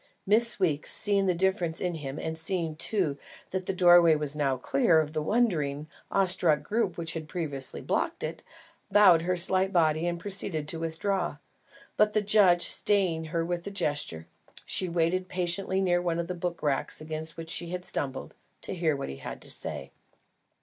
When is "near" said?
15.79-16.01